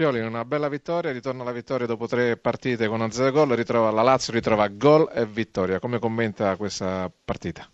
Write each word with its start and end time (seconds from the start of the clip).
Pioli 0.00 0.20
una 0.20 0.46
bella 0.46 0.70
vittoria, 0.70 1.12
ritorna 1.12 1.42
alla 1.42 1.52
vittoria 1.52 1.86
dopo 1.86 2.06
tre 2.06 2.38
partite 2.38 2.88
con 2.88 3.06
0 3.10 3.32
gol, 3.32 3.50
ritrova 3.50 3.90
la 3.90 4.00
Lazio, 4.00 4.32
ritrova 4.32 4.66
gol 4.68 5.10
e 5.12 5.26
vittoria. 5.26 5.78
Come 5.78 5.98
commenta 5.98 6.56
questa 6.56 7.12
partita? 7.22 7.68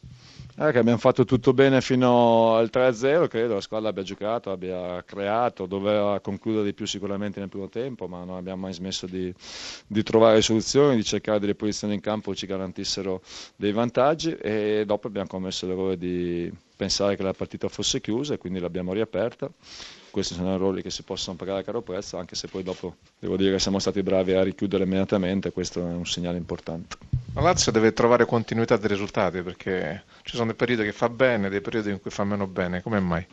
Eh, 0.58 0.72
che 0.72 0.78
abbiamo 0.78 0.96
fatto 0.96 1.26
tutto 1.26 1.52
bene 1.52 1.82
fino 1.82 2.56
al 2.56 2.70
3-0, 2.72 3.28
credo 3.28 3.54
la 3.54 3.60
squadra 3.60 3.90
abbia 3.90 4.02
giocato, 4.02 4.50
abbia 4.50 5.04
creato, 5.04 5.66
doveva 5.66 6.18
concludere 6.20 6.64
di 6.64 6.72
più 6.72 6.86
sicuramente 6.86 7.40
nel 7.40 7.50
primo 7.50 7.68
tempo, 7.68 8.08
ma 8.08 8.24
non 8.24 8.36
abbiamo 8.38 8.62
mai 8.62 8.72
smesso 8.72 9.04
di, 9.04 9.30
di 9.86 10.02
trovare 10.02 10.40
soluzioni, 10.40 10.96
di 10.96 11.04
cercare 11.04 11.40
delle 11.40 11.54
posizioni 11.54 11.92
in 11.92 12.00
campo 12.00 12.30
che 12.30 12.38
ci 12.38 12.46
garantissero 12.46 13.20
dei 13.54 13.72
vantaggi 13.72 14.34
e 14.34 14.84
dopo 14.86 15.08
abbiamo 15.08 15.26
commesso 15.26 15.66
l'errore 15.66 15.98
di 15.98 16.50
pensare 16.74 17.16
che 17.16 17.22
la 17.22 17.34
partita 17.34 17.68
fosse 17.68 18.00
chiusa 18.00 18.32
e 18.32 18.38
quindi 18.38 18.58
l'abbiamo 18.58 18.94
riaperta. 18.94 19.50
Questi 20.10 20.32
sono 20.32 20.54
errori 20.54 20.80
che 20.80 20.88
si 20.88 21.02
possono 21.02 21.36
pagare 21.36 21.60
a 21.60 21.64
caro 21.64 21.82
prezzo, 21.82 22.16
anche 22.16 22.34
se 22.34 22.48
poi 22.48 22.62
dopo 22.62 22.96
devo 23.18 23.36
dire 23.36 23.52
che 23.52 23.58
siamo 23.58 23.78
stati 23.78 24.02
bravi 24.02 24.32
a 24.32 24.42
richiudere 24.42 24.84
immediatamente, 24.84 25.52
questo 25.52 25.80
è 25.80 25.92
un 25.92 26.06
segnale 26.06 26.38
importante. 26.38 27.25
La 27.36 27.42
Lazio 27.42 27.70
deve 27.70 27.92
trovare 27.92 28.24
continuità 28.24 28.78
dei 28.78 28.88
risultati 28.88 29.42
perché 29.42 30.04
ci 30.22 30.36
sono 30.36 30.46
dei 30.46 30.54
periodi 30.54 30.84
che 30.84 30.92
fa 30.92 31.10
bene, 31.10 31.50
dei 31.50 31.60
periodi 31.60 31.90
in 31.90 32.00
cui 32.00 32.10
fa 32.10 32.24
meno 32.24 32.46
bene, 32.46 32.80
come 32.80 32.98
mai? 32.98 33.26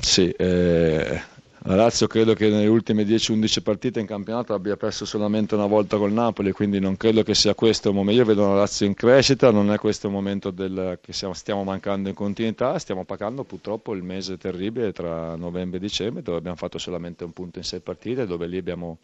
Sì, 0.00 0.28
eh, 0.30 1.22
la 1.60 1.74
Lazio 1.76 2.08
credo 2.08 2.34
che 2.34 2.48
nelle 2.48 2.66
ultime 2.66 3.04
10-11 3.04 3.62
partite 3.62 4.00
in 4.00 4.06
campionato 4.06 4.52
abbia 4.52 4.76
perso 4.76 5.04
solamente 5.04 5.54
una 5.54 5.66
volta 5.66 5.96
col 5.96 6.10
Napoli, 6.10 6.50
quindi 6.50 6.80
non 6.80 6.96
credo 6.96 7.22
che 7.22 7.36
sia 7.36 7.54
questo 7.54 7.90
il 7.90 7.94
momento. 7.94 8.20
Io 8.20 8.26
vedo 8.26 8.48
la 8.48 8.56
Lazio 8.56 8.84
in 8.84 8.94
crescita, 8.94 9.52
non 9.52 9.70
è 9.70 9.78
questo 9.78 10.08
il 10.08 10.12
momento 10.12 10.50
del, 10.50 10.98
che 11.00 11.12
siamo, 11.12 11.32
stiamo 11.32 11.62
mancando 11.62 12.08
in 12.08 12.16
continuità, 12.16 12.76
stiamo 12.80 13.04
pagando 13.04 13.44
purtroppo 13.44 13.94
il 13.94 14.02
mese 14.02 14.38
terribile 14.38 14.92
tra 14.92 15.36
novembre 15.36 15.76
e 15.76 15.80
dicembre 15.80 16.20
dove 16.20 16.38
abbiamo 16.38 16.56
fatto 16.56 16.78
solamente 16.78 17.22
un 17.22 17.32
punto 17.32 17.58
in 17.58 17.64
sei 17.64 17.78
partite, 17.78 18.26
dove 18.26 18.48
lì 18.48 18.58
abbiamo, 18.58 18.98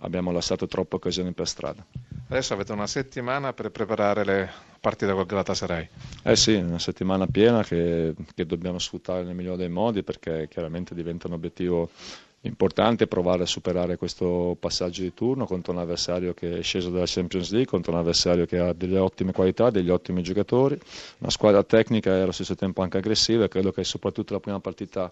abbiamo 0.00 0.32
lasciato 0.32 0.66
troppe 0.66 0.96
occasioni 0.96 1.32
per 1.32 1.48
strada. 1.48 1.82
Adesso 2.28 2.54
avete 2.54 2.72
una 2.72 2.88
settimana 2.88 3.52
per 3.52 3.70
preparare 3.70 4.24
le 4.24 4.50
partite 4.80 5.12
col 5.12 5.26
Galatasaray. 5.26 5.88
Eh 6.24 6.34
sì, 6.34 6.54
una 6.54 6.80
settimana 6.80 7.28
piena 7.28 7.62
che, 7.62 8.14
che 8.34 8.46
dobbiamo 8.46 8.80
sfruttare 8.80 9.22
nel 9.22 9.36
migliore 9.36 9.58
dei 9.58 9.68
modi 9.68 10.02
perché 10.02 10.48
chiaramente 10.50 10.92
diventa 10.92 11.28
un 11.28 11.34
obiettivo 11.34 11.88
importante 12.40 13.06
provare 13.06 13.44
a 13.44 13.46
superare 13.46 13.96
questo 13.96 14.56
passaggio 14.58 15.02
di 15.02 15.14
turno 15.14 15.46
contro 15.46 15.72
un 15.72 15.78
avversario 15.78 16.34
che 16.34 16.58
è 16.58 16.62
sceso 16.62 16.90
dalla 16.90 17.04
Champions 17.06 17.50
League, 17.50 17.70
contro 17.70 17.92
un 17.92 17.98
avversario 17.98 18.44
che 18.44 18.58
ha 18.58 18.72
delle 18.72 18.98
ottime 18.98 19.32
qualità, 19.32 19.70
degli 19.70 19.90
ottimi 19.90 20.22
giocatori, 20.22 20.78
una 21.18 21.30
squadra 21.30 21.62
tecnica 21.62 22.16
e 22.16 22.20
allo 22.22 22.32
stesso 22.32 22.56
tempo 22.56 22.82
anche 22.82 22.98
aggressiva 22.98 23.46
credo 23.48 23.70
che 23.70 23.84
soprattutto 23.84 24.32
la 24.32 24.40
prima 24.40 24.58
partita 24.58 25.10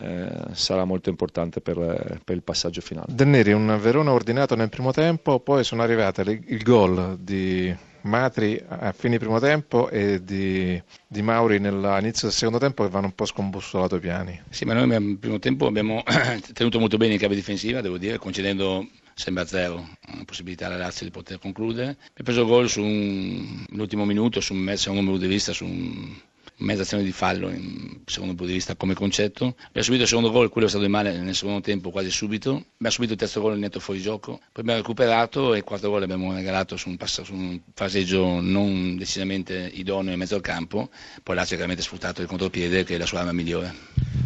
eh, 0.00 0.28
sarà 0.52 0.84
molto 0.84 1.10
importante 1.10 1.60
per, 1.60 2.20
per, 2.24 2.36
il 2.36 2.42
passaggio 2.42 2.80
finale. 2.80 3.06
Denneri, 3.10 3.52
un 3.52 3.78
Verona 3.80 4.12
ordinato 4.12 4.54
nel 4.54 4.68
primo 4.68 4.92
tempo, 4.92 5.40
poi 5.40 5.64
sono 5.64 5.82
arrivate 5.82 6.24
le, 6.24 6.40
il 6.46 6.62
gol 6.62 7.18
di 7.18 7.74
Matri 8.02 8.62
a 8.66 8.92
fine 8.92 9.18
primo 9.18 9.40
tempo 9.40 9.88
e 9.88 10.22
di, 10.22 10.80
di 11.06 11.22
Mauri 11.22 11.56
all'inizio 11.56 12.28
del 12.28 12.36
secondo 12.36 12.58
tempo 12.58 12.84
che 12.84 12.90
vanno 12.90 13.06
un 13.06 13.14
po' 13.14 13.24
scombussolato 13.24 13.96
i 13.96 14.00
piani. 14.00 14.40
Sì, 14.50 14.64
ma 14.64 14.74
noi 14.74 14.86
nel 14.86 15.18
primo 15.18 15.38
tempo 15.38 15.66
abbiamo 15.66 16.02
tenuto 16.54 16.78
molto 16.78 16.96
bene 16.96 17.14
in 17.14 17.18
chiave 17.18 17.34
difensiva, 17.34 17.80
devo 17.80 17.98
dire, 17.98 18.18
concedendo 18.18 18.86
sempre 19.14 19.42
a 19.42 19.46
zero 19.46 19.88
la 20.16 20.24
possibilità 20.24 20.66
alla 20.66 20.76
Lazio 20.76 21.04
di 21.04 21.10
poter 21.10 21.38
concludere. 21.38 21.90
Abbiamo 21.90 22.22
preso 22.22 22.40
il 22.42 22.46
gol 22.46 22.68
su 22.68 22.82
un, 22.82 23.64
l'ultimo 23.70 24.04
minuto, 24.04 24.40
su 24.40 24.54
un 24.54 24.60
mezzo, 24.60 24.90
un 24.90 24.96
numero 24.96 25.16
di 25.16 25.26
vista, 25.26 25.52
su 25.52 25.64
un 25.64 26.14
mezza 26.58 26.82
azione 26.82 27.02
di 27.02 27.12
fallo 27.12 27.50
in, 27.50 28.00
secondo 28.04 28.34
punto 28.34 28.46
di 28.46 28.54
vista 28.54 28.74
come 28.74 28.94
concetto. 28.94 29.54
Abbiamo 29.58 29.82
subito 29.82 30.02
il 30.02 30.08
secondo 30.08 30.30
gol, 30.30 30.48
quello 30.48 30.66
è 30.66 30.70
stato 30.70 30.84
di 30.84 30.90
male 30.90 31.16
nel 31.16 31.34
secondo 31.34 31.60
tempo 31.60 31.90
quasi 31.90 32.10
subito. 32.10 32.50
Abbiamo 32.50 32.90
subito 32.90 33.12
il 33.12 33.18
terzo 33.18 33.40
gol 33.40 33.54
in 33.54 33.60
netto 33.60 33.80
fuori 33.80 34.00
gioco, 34.00 34.32
poi 34.52 34.62
abbiamo 34.62 34.80
recuperato 34.80 35.54
e 35.54 35.58
il 35.58 35.64
quarto 35.64 35.90
gol 35.90 36.00
l'abbiamo 36.00 36.32
regalato 36.34 36.76
su 36.76 36.88
un, 36.88 36.96
passo, 36.96 37.24
su 37.24 37.34
un 37.34 37.60
fraseggio 37.74 38.40
non 38.40 38.96
decisamente 38.96 39.70
idoneo 39.72 40.12
in 40.12 40.18
mezzo 40.18 40.34
al 40.34 40.40
campo. 40.40 40.90
Poi 41.22 41.34
Lazio 41.34 41.54
ha 41.54 41.58
chiaramente 41.58 41.82
sfruttato 41.82 42.22
il 42.22 42.28
contropiede 42.28 42.84
che 42.84 42.94
è 42.94 42.98
la 42.98 43.06
sua 43.06 43.20
arma 43.20 43.32
migliore. 43.32 43.74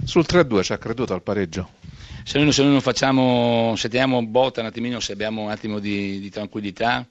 Sul 0.04 0.24
3-2 0.28 0.62
ci 0.62 0.72
ha 0.72 0.78
creduto 0.78 1.14
al 1.14 1.22
pareggio? 1.22 1.70
Se 2.24 2.38
noi, 2.38 2.52
se 2.52 2.62
noi 2.62 2.72
non 2.72 2.80
facciamo, 2.80 3.74
se 3.76 3.88
teniamo 3.88 4.24
botta 4.24 4.60
un 4.60 4.66
attimino, 4.66 5.00
se 5.00 5.12
abbiamo 5.12 5.42
un 5.42 5.50
attimo 5.50 5.80
di, 5.80 6.20
di 6.20 6.30
tranquillità 6.30 7.06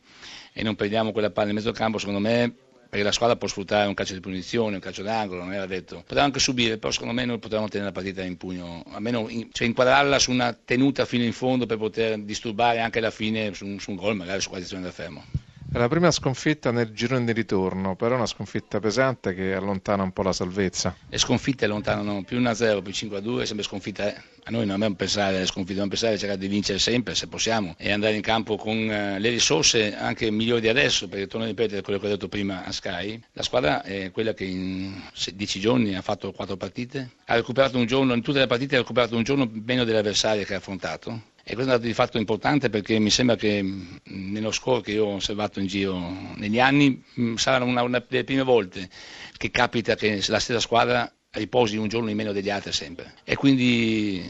e 0.54 0.64
non 0.64 0.76
perdiamo 0.76 1.12
quella 1.12 1.30
palla 1.30 1.50
in 1.50 1.56
mezzo 1.56 1.70
al 1.70 1.76
campo, 1.76 1.98
secondo 1.98 2.20
me 2.20 2.54
perché 2.92 3.06
la 3.06 3.14
squadra 3.14 3.38
può 3.38 3.48
sfruttare 3.48 3.88
un 3.88 3.94
calcio 3.94 4.14
di 4.16 4.20
punizione, 4.20 4.76
un 4.76 4.82
calcio 4.82 5.02
d'angolo, 5.02 5.44
non 5.44 5.54
era 5.54 5.66
detto. 5.66 6.04
Poteva 6.06 6.26
anche 6.26 6.40
subire, 6.40 6.78
però 6.78 6.92
secondo 6.92 7.14
me 7.14 7.24
noi 7.24 7.40
potevamo 7.40 7.70
tenere 7.70 7.88
la 7.88 7.94
partita 7.94 8.22
in 8.22 8.36
pugno, 8.36 8.84
almeno 8.92 9.30
in, 9.30 9.48
cioè 9.54 9.66
inquadrarla 9.66 10.20
su 10.20 10.30
una 10.30 10.52
tenuta 10.52 11.06
fino 11.06 11.24
in 11.24 11.32
fondo 11.32 11.66
per 11.66 11.78
poter 11.78 12.20
disturbare 12.20 12.82
anche 12.82 12.98
alla 12.98 13.10
fine 13.10 13.54
su 13.54 13.66
un, 13.66 13.80
su 13.80 13.92
un 13.92 13.96
gol, 13.96 14.18
magari 14.18 14.42
su 14.42 14.50
quasi 14.50 14.66
azione 14.66 14.84
da 14.84 14.92
fermo. 14.92 15.24
È 15.74 15.78
la 15.78 15.88
prima 15.88 16.12
sconfitta 16.12 16.70
nel 16.72 16.92
girone 16.92 17.24
di 17.24 17.32
ritorno, 17.32 17.96
però 17.96 18.16
una 18.16 18.26
sconfitta 18.26 18.82
pesante 18.82 19.34
che 19.34 19.54
allontana 19.54 20.04
un 20.04 20.12
po' 20.12 20.22
la 20.22 20.34
salvezza. 20.34 20.94
Le 21.08 21.18
sconfitte 21.18 21.64
allontanano 21.64 22.24
più 22.24 22.42
1-0, 22.42 22.82
più 22.82 22.92
5-2, 22.92 23.44
sempre 23.44 23.64
sconfitta. 23.64 24.10
Eh. 24.10 24.22
A 24.44 24.52
noi 24.52 24.66
non 24.66 24.72
dobbiamo 24.72 24.96
pensare 24.96 25.38
alle 25.38 25.46
sconfitte, 25.46 25.80
dobbiamo 25.80 25.92
pensare 25.92 26.16
a 26.16 26.18
cercare 26.18 26.38
di 26.38 26.50
vincere 26.50 26.78
sempre 26.78 27.16
se 27.16 27.28
possiamo 27.28 27.76
e 27.78 27.90
andare 27.90 28.16
in 28.16 28.22
campo 28.22 28.58
con 28.58 28.76
eh, 28.76 29.18
le 29.18 29.30
risorse 29.30 29.96
anche 29.96 30.30
migliori 30.30 30.60
di 30.60 30.68
adesso, 30.68 31.08
perché 31.08 31.28
torno 31.28 31.46
a 31.46 31.50
ripetere 31.50 31.82
quello 31.82 32.00
che 32.00 32.06
ho 32.08 32.10
detto 32.10 32.28
prima 32.28 32.66
a 32.66 32.72
Sky. 32.74 33.24
La 33.32 33.44
squadra 33.44 33.82
è 33.82 34.12
quella 34.12 34.34
che 34.34 34.44
in 34.44 35.02
10 35.34 35.60
giorni 35.62 35.96
ha 35.96 36.02
fatto 36.02 36.34
4 36.34 36.58
partite, 36.58 37.12
ha 37.28 37.36
recuperato 37.36 37.78
un 37.78 37.86
giorno, 37.86 38.14
in 38.14 38.22
tutte 38.22 38.40
le 38.40 38.48
partite 38.48 38.76
ha 38.76 38.80
recuperato 38.80 39.16
un 39.16 39.24
giorno 39.24 39.50
meno 39.50 39.86
dell'avversario 39.86 40.44
che 40.44 40.54
ha 40.54 40.58
affrontato 40.58 41.30
e 41.44 41.54
questo 41.54 41.72
è 41.72 41.76
un 41.76 41.80
dato 41.80 41.86
di 41.86 41.94
fatto 41.94 42.18
importante 42.18 42.70
perché 42.70 43.00
mi 43.00 43.10
sembra 43.10 43.36
che 43.36 43.64
nello 44.04 44.52
score 44.52 44.82
che 44.82 44.92
io 44.92 45.06
ho 45.06 45.16
osservato 45.16 45.60
in 45.60 45.68
giro 45.68 45.98
negli 46.36 46.60
anni 46.60 47.04
sarà 47.36 47.64
una, 47.64 47.82
una 47.82 48.04
delle 48.08 48.24
prime 48.24 48.44
volte 48.44 48.90
che 49.38 49.50
capita 49.50 49.96
che 49.96 50.24
la 50.28 50.40
stessa 50.40 50.60
squadra 50.60 51.12
riposi 51.32 51.78
un 51.78 51.88
giorno 51.88 52.10
in 52.10 52.16
meno 52.16 52.32
degli 52.32 52.50
altri 52.50 52.72
sempre. 52.74 53.14
E 53.24 53.36
quindi 53.36 54.24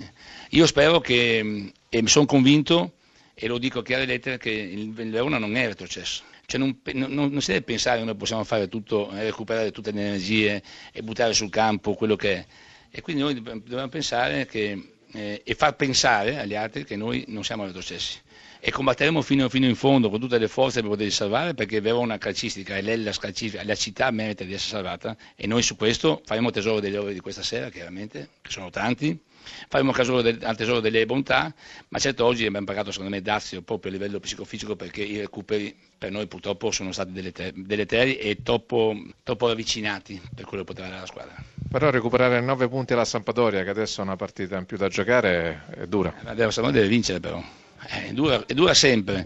io 0.50 0.66
spero 0.66 1.00
che, 1.00 1.72
e 1.90 2.02
mi 2.02 2.08
sono 2.08 2.26
convinto, 2.26 2.94
e 3.34 3.48
lo 3.48 3.58
dico 3.58 3.80
a 3.80 3.84
chiare 3.84 4.06
lettere, 4.06 4.38
che 4.38 4.52
il 4.52 4.94
Verona 4.94 5.38
non 5.38 5.56
è 5.56 5.66
retrocesso. 5.66 6.24
Cioè 6.46 6.60
non, 6.60 6.80
non, 6.94 7.32
non, 7.32 7.42
si 7.42 7.52
deve 7.52 7.64
pensare 7.64 8.00
che 8.00 8.06
noi 8.06 8.16
possiamo 8.16 8.44
fare 8.44 8.68
tutto, 8.68 9.10
recuperare 9.12 9.72
tutte 9.72 9.92
le 9.92 10.02
energie 10.02 10.62
e 10.92 11.02
buttare 11.02 11.34
sul 11.34 11.50
campo 11.50 11.94
quello 11.94 12.16
che 12.16 12.34
è. 12.34 12.46
E 12.92 13.02
quindi 13.02 13.22
noi 13.22 13.34
dobbiamo 13.42 13.88
pensare 13.88 14.46
che 14.46 14.98
eh, 15.14 15.42
e 15.44 15.56
far 15.56 15.76
pensare 15.76 16.40
agli 16.40 16.56
altri 16.56 16.84
che 16.84 16.96
noi 16.96 17.26
non 17.28 17.44
siamo 17.44 17.66
retrocessi 17.66 18.20
e 18.64 18.70
combatteremo 18.70 19.24
fino, 19.24 19.50
fino, 19.50 19.66
in 19.66 19.76
fondo 19.76 20.12
con 20.12 20.20
tutte 20.20 20.38
le 20.38 20.48
forze 20.48 20.82
per 20.82 20.90
poterli 20.92 21.10
salvare 21.10 21.56
perché 21.56 21.82
Verona 21.82 22.20
calcistica 22.20 22.78
e 22.78 23.04
calcistica, 23.20 23.64
la 23.64 23.74
città 23.74 24.12
merita 24.12 24.44
di 24.44 24.54
essere 24.54 24.76
salvata 24.76 25.18
e 25.36 25.48
noi 25.48 25.64
su 25.64 25.76
questo 25.76 26.22
faremo 26.26 26.52
tesoro 26.52 26.80
degli 26.80 26.96
ore 26.96 27.14
di 27.14 27.20
questa 27.20 27.42
sera 27.42 27.70
chiaramente, 27.70 28.30
che 28.40 28.52
sono 28.52 28.70
tanti, 28.70 29.20
faremo 29.68 29.92
tesoro 29.94 30.22
del, 30.22 30.38
tesoro 30.56 30.80
delle 30.80 31.08
bontà, 31.08 31.52
ma 31.88 31.98
certo 31.98 32.24
oggi 32.24 32.46
abbiamo 32.46 32.68
pagato 32.68 32.92
secondo 32.92 33.10
me 33.12 33.24
dazio 33.24 33.64
proprio 33.64 33.92
a 33.92 33.96
livello 33.96 34.20
psicofisico 34.20 34.76
perché 34.76 35.02
i 35.02 35.18
recuperi 35.18 35.76
per 35.98 36.12
noi 36.12 36.28
purtroppo 36.28 36.70
sono 36.70 36.92
stati 36.92 37.12
deleteri 37.12 38.18
e 38.18 38.44
troppo, 38.44 38.96
troppo 39.24 39.48
ravvicinati 39.48 40.22
per 40.36 40.46
quello 40.46 40.64
che 40.64 40.70
poteva 40.74 40.88
dare 40.88 41.02
la 41.02 41.08
squadra. 41.08 41.61
Però 41.72 41.90
recuperare 41.90 42.42
9 42.42 42.68
punti 42.68 42.92
alla 42.92 43.06
Sampdoria, 43.06 43.64
che 43.64 43.70
adesso 43.70 44.02
è 44.02 44.04
una 44.04 44.18
partita 44.18 44.58
in 44.58 44.66
più 44.66 44.76
da 44.76 44.90
giocare, 44.90 45.64
è 45.70 45.88
dura. 45.88 46.14
La 46.22 46.52
Sampdoria 46.52 46.82
deve 46.82 46.90
vincere 46.90 47.22
però, 47.22 47.42
è 47.88 48.12
dura, 48.12 48.46
è 48.46 48.54
dura 48.54 48.74
sempre. 48.74 49.26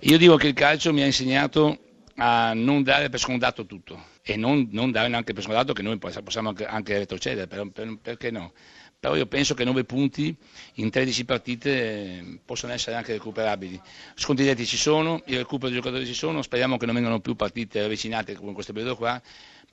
Io 0.00 0.18
dico 0.18 0.36
che 0.36 0.48
il 0.48 0.52
calcio 0.52 0.92
mi 0.92 1.00
ha 1.00 1.06
insegnato 1.06 1.78
a 2.16 2.52
non 2.52 2.82
dare 2.82 3.08
per 3.08 3.18
scontato 3.18 3.64
tutto 3.64 4.08
e 4.22 4.36
non, 4.36 4.68
non 4.72 4.90
dare 4.90 5.08
neanche 5.08 5.32
per 5.32 5.42
scontato 5.42 5.72
che 5.72 5.80
noi 5.80 5.96
possiamo 5.96 6.50
anche, 6.50 6.66
anche 6.66 6.98
retrocedere, 6.98 7.46
per, 7.46 7.66
per, 7.72 7.96
perché 8.02 8.30
no? 8.30 8.52
Però 9.06 9.18
io 9.18 9.26
penso 9.26 9.54
che 9.54 9.62
9 9.62 9.84
punti 9.84 10.34
in 10.74 10.90
13 10.90 11.24
partite 11.24 12.40
possono 12.44 12.72
essere 12.72 12.96
anche 12.96 13.12
recuperabili. 13.12 13.80
Sconti 14.16 14.42
diretti 14.42 14.66
ci 14.66 14.76
sono, 14.76 15.22
il 15.26 15.36
recupero 15.36 15.70
dei 15.70 15.80
giocatori 15.80 16.04
ci 16.04 16.12
sono, 16.12 16.42
speriamo 16.42 16.76
che 16.76 16.86
non 16.86 16.96
vengano 16.96 17.20
più 17.20 17.36
partite 17.36 17.78
avvicinate 17.78 18.34
come 18.34 18.48
in 18.48 18.54
questo 18.54 18.72
periodo 18.72 18.96
qua 18.96 19.22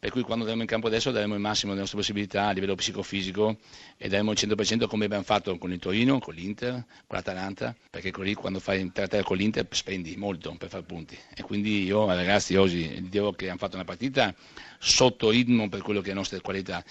per 0.03 0.11
cui 0.11 0.21
quando 0.21 0.43
andremo 0.43 0.63
in 0.63 0.67
campo 0.67 0.87
adesso 0.87 1.11
daremo 1.11 1.33
il 1.33 1.39
massimo 1.39 1.69
delle 1.69 1.83
nostre 1.83 1.97
possibilità 1.97 2.47
a 2.47 2.51
livello 2.51 2.75
psicofisico 2.75 3.57
e 3.95 4.09
daremo 4.09 4.31
il 4.31 4.37
100% 4.37 4.85
come 4.85 5.05
abbiamo 5.05 5.23
fatto 5.23 5.57
con 5.57 5.71
il 5.71 5.79
Torino, 5.79 6.19
con 6.19 6.33
l'Inter, 6.33 6.73
con 7.07 7.15
l'Atalanta, 7.17 7.73
perché 7.89 8.11
lì 8.21 8.33
quando 8.33 8.59
fai 8.59 8.91
3-3 8.93 9.23
con 9.23 9.37
l'Inter 9.37 9.65
spendi 9.71 10.17
molto 10.17 10.53
per 10.57 10.67
fare 10.67 10.83
punti 10.83 11.17
e 11.33 11.41
quindi 11.41 11.85
io 11.85 12.05
ragazzi 12.05 12.55
oggi 12.57 13.07
dico 13.09 13.31
che 13.31 13.47
hanno 13.47 13.57
fatto 13.57 13.75
una 13.75 13.85
partita 13.85 14.35
sotto 14.77 15.29
ritmo 15.29 15.69
per 15.69 15.81
quello 15.81 16.01
che 16.01 16.07
è 16.07 16.09
la 16.09 16.19
nostra 16.19 16.37
qualità, 16.41 16.83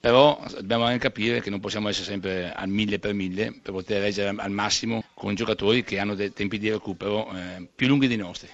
però 0.00 0.42
dobbiamo 0.54 0.84
anche 0.84 0.98
capire 0.98 1.40
che 1.40 1.50
non 1.50 1.60
possiamo 1.60 1.88
essere 1.88 2.06
sempre 2.06 2.52
al 2.52 2.68
mille 2.68 2.98
per 2.98 3.12
mille 3.12 3.52
per 3.62 3.72
poter 3.72 4.00
reggere 4.00 4.34
al 4.34 4.50
massimo 4.50 5.04
con 5.12 5.34
giocatori 5.34 5.84
che 5.84 5.98
hanno 5.98 6.14
dei 6.14 6.32
tempi 6.32 6.58
di 6.58 6.70
recupero 6.70 7.30
eh, 7.32 7.68
più 7.74 7.86
lunghi 7.86 8.08
dei 8.08 8.16
nostri. 8.16 8.48